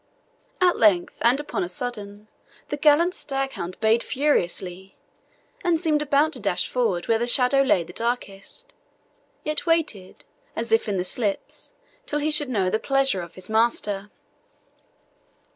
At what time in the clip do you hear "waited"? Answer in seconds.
9.67-10.25